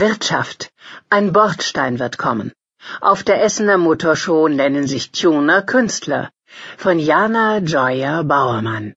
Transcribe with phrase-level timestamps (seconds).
[0.00, 0.72] Wirtschaft.
[1.08, 2.52] Ein Bordstein wird kommen.
[3.00, 6.30] Auf der Essener Motorshow nennen sich Tuner Künstler.
[6.76, 8.94] Von Jana Joya Bauermann.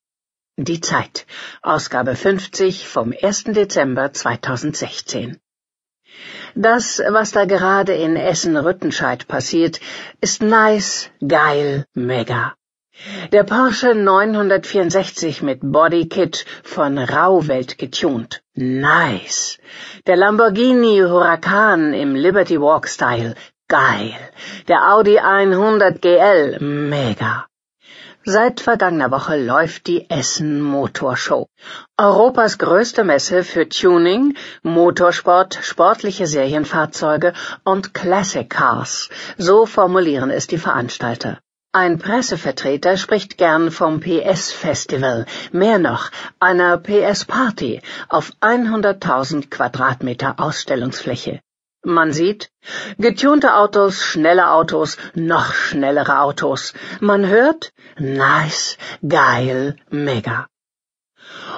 [0.58, 1.28] Die Zeit.
[1.62, 3.44] Ausgabe 50 vom 1.
[3.44, 5.40] Dezember 2016.
[6.56, 9.80] Das, was da gerade in Essen-Rüttenscheid passiert,
[10.20, 12.56] ist nice, geil, mega.
[13.32, 18.42] Der Porsche 964 mit Bodykit von Rauwelt getuned.
[18.60, 19.60] Nice.
[20.08, 23.36] Der Lamborghini Huracan im Liberty Walk Style.
[23.68, 24.16] Geil.
[24.68, 26.58] Der Audi 100 GL.
[26.60, 27.46] Mega.
[28.26, 31.48] Seit vergangener Woche läuft die Essen Motorshow.
[31.98, 37.34] Europas größte Messe für Tuning, Motorsport, sportliche Serienfahrzeuge
[37.64, 39.10] und Classic Cars.
[39.38, 41.38] So formulieren es die Veranstalter.
[41.80, 46.10] Ein Pressevertreter spricht gern vom PS-Festival, mehr noch,
[46.40, 51.40] einer PS-Party auf 100.000 Quadratmeter Ausstellungsfläche.
[51.84, 52.50] Man sieht
[52.98, 56.74] getunte Autos, schnelle Autos, noch schnellere Autos.
[57.00, 60.48] Man hört nice, geil, mega.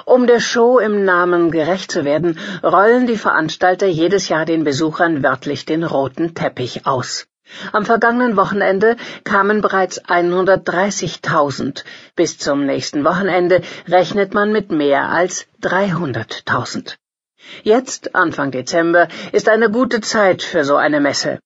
[0.04, 5.22] Um der Show im Namen gerecht zu werden, rollen die Veranstalter jedes Jahr den Besuchern
[5.22, 7.26] wörtlich den roten Teppich aus.
[7.72, 11.84] Am vergangenen Wochenende kamen bereits 130.000.
[12.16, 16.96] Bis zum nächsten Wochenende rechnet man mit mehr als 300.000.
[17.62, 21.40] Jetzt, Anfang Dezember, ist eine gute Zeit für so eine Messe.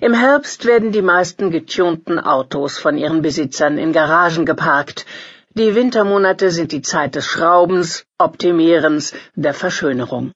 [0.00, 5.06] Im Herbst werden die meisten getunten Autos von ihren Besitzern in Garagen geparkt.
[5.50, 10.32] Die Wintermonate sind die Zeit des Schraubens, Optimierens, der Verschönerung.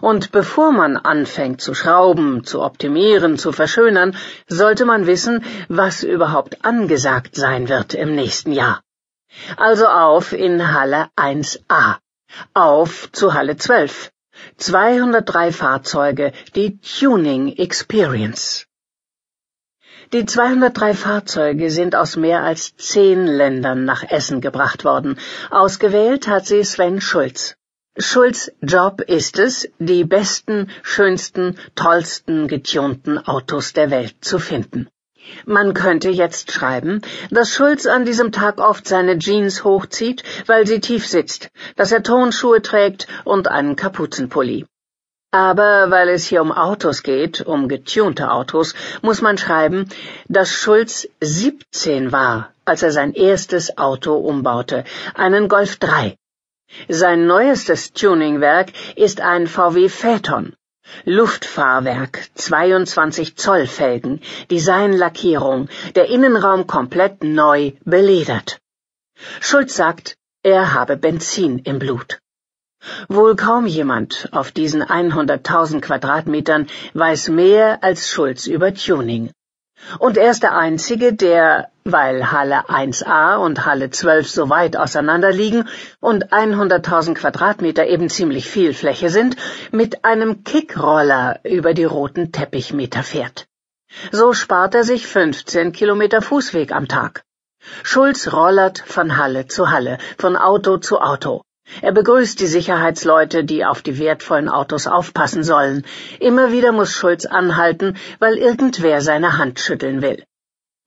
[0.00, 4.16] Und bevor man anfängt zu schrauben, zu optimieren, zu verschönern,
[4.48, 8.82] sollte man wissen, was überhaupt angesagt sein wird im nächsten Jahr.
[9.56, 11.96] Also auf in Halle 1a.
[12.54, 14.10] Auf zu Halle 12.
[14.56, 18.66] 203 Fahrzeuge, die Tuning Experience.
[20.12, 25.18] Die 203 Fahrzeuge sind aus mehr als zehn Ländern nach Essen gebracht worden.
[25.50, 27.56] Ausgewählt hat sie Sven Schulz.
[27.98, 34.90] Schulz Job ist es, die besten, schönsten, tollsten getunten Autos der Welt zu finden.
[35.46, 40.80] Man könnte jetzt schreiben, dass Schulz an diesem Tag oft seine Jeans hochzieht, weil sie
[40.80, 44.66] tief sitzt, dass er Tonschuhe trägt und einen Kapuzenpulli.
[45.30, 49.88] Aber weil es hier um Autos geht, um getunte Autos, muss man schreiben,
[50.28, 56.18] dass Schulz 17 war, als er sein erstes Auto umbaute, einen Golf 3.
[56.88, 60.54] Sein neuestes Tuningwerk ist ein VW Phaeton.
[61.04, 64.20] Luftfahrwerk, 22 Zoll Felgen,
[64.52, 68.60] Designlackierung, der Innenraum komplett neu beledert.
[69.40, 72.20] Schulz sagt, er habe Benzin im Blut.
[73.08, 79.32] Wohl kaum jemand auf diesen 100.000 Quadratmetern weiß mehr als Schulz über Tuning.
[79.98, 85.32] Und er ist der Einzige, der, weil Halle 1a und Halle 12 so weit auseinander
[85.32, 85.68] liegen
[86.00, 89.36] und 100.000 Quadratmeter eben ziemlich viel Fläche sind,
[89.70, 93.46] mit einem Kickroller über die roten Teppichmeter fährt.
[94.10, 97.22] So spart er sich 15 Kilometer Fußweg am Tag.
[97.82, 101.42] Schulz rollert von Halle zu Halle, von Auto zu Auto.
[101.82, 105.84] Er begrüßt die Sicherheitsleute, die auf die wertvollen Autos aufpassen sollen.
[106.20, 110.24] Immer wieder muss Schulz anhalten, weil irgendwer seine Hand schütteln will.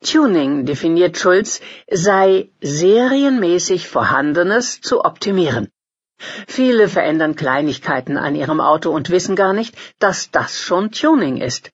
[0.02, 1.60] Tuning, definiert Schulz,
[1.92, 5.70] sei serienmäßig Vorhandenes zu optimieren.
[6.48, 11.72] Viele verändern Kleinigkeiten an ihrem Auto und wissen gar nicht, dass das schon Tuning ist.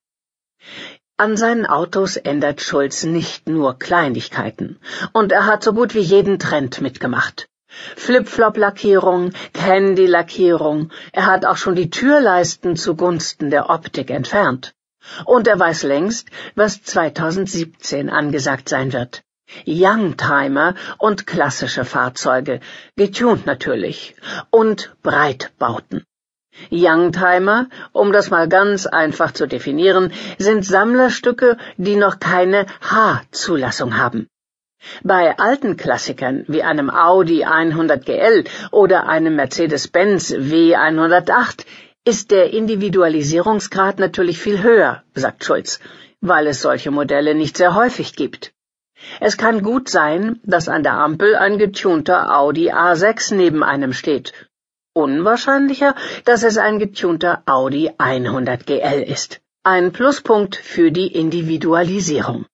[1.16, 4.78] An seinen Autos ändert Schulz nicht nur Kleinigkeiten,
[5.12, 7.48] und er hat so gut wie jeden Trend mitgemacht.
[7.96, 10.90] Flip-Flop-Lackierung, Candy-Lackierung.
[11.12, 14.74] Er hat auch schon die Türleisten zugunsten der Optik entfernt.
[15.24, 19.22] Und er weiß längst, was 2017 angesagt sein wird.
[19.66, 22.60] Youngtimer und klassische Fahrzeuge,
[22.96, 24.16] getunt natürlich,
[24.50, 26.04] und Breitbauten.
[26.70, 34.28] Youngtimer, um das mal ganz einfach zu definieren, sind Sammlerstücke, die noch keine H-Zulassung haben.
[35.02, 41.64] Bei alten Klassikern wie einem Audi 100 GL oder einem Mercedes-Benz W108
[42.04, 45.80] ist der Individualisierungsgrad natürlich viel höher, sagt Schulz,
[46.20, 48.52] weil es solche Modelle nicht sehr häufig gibt.
[49.20, 54.32] Es kann gut sein, dass an der Ampel ein getunter Audi A6 neben einem steht.
[54.94, 55.94] Unwahrscheinlicher,
[56.24, 59.40] dass es ein getunter Audi 100 GL ist.
[59.62, 62.46] Ein Pluspunkt für die Individualisierung.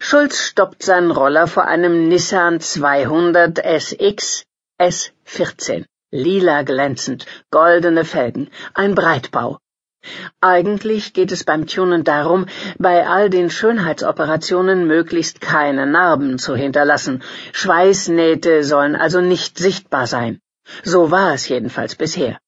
[0.00, 4.44] Schulz stoppt seinen Roller vor einem Nissan 200 SX
[4.80, 5.84] S14.
[6.10, 9.58] Lila glänzend, goldene Felgen, ein Breitbau.
[10.40, 12.46] Eigentlich geht es beim Tunen darum,
[12.78, 17.22] bei all den Schönheitsoperationen möglichst keine Narben zu hinterlassen.
[17.52, 20.40] Schweißnähte sollen also nicht sichtbar sein.
[20.84, 22.38] So war es jedenfalls bisher.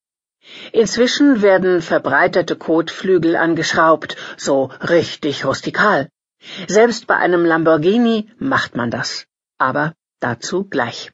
[0.71, 6.09] Inzwischen werden verbreiterte Kotflügel angeschraubt, so richtig rustikal.
[6.67, 9.25] Selbst bei einem Lamborghini macht man das.
[9.57, 11.11] Aber dazu gleich.